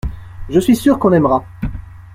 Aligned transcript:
Je 0.49 0.59
suis 0.59 0.75
sûr 0.75 0.97
qu’on 0.97 1.11
aimera. 1.13 1.45